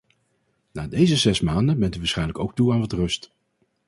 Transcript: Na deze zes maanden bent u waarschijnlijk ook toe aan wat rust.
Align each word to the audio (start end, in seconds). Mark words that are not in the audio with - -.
Na 0.71 0.87
deze 0.87 1.15
zes 1.15 1.41
maanden 1.41 1.79
bent 1.79 1.95
u 1.95 1.97
waarschijnlijk 1.99 2.39
ook 2.39 2.55
toe 2.55 2.73
aan 2.73 2.79
wat 2.79 2.91
rust. 2.91 3.31